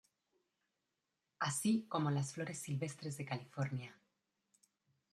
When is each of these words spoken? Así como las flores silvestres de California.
Así 1.37 1.85
como 1.87 2.09
las 2.09 2.33
flores 2.33 2.57
silvestres 2.57 3.17
de 3.17 3.25
California. 3.25 3.95